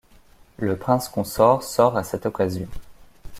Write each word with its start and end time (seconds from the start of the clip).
Le 0.57 0.77
prince 0.77 1.07
consort 1.09 1.61
sort 1.61 1.95
à 1.95 2.03
cette 2.03 2.25
occasion 2.25 2.67